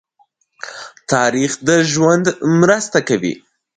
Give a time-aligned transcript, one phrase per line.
[1.11, 2.25] تاریخ د ژوند
[2.59, 3.33] مرسته کوي.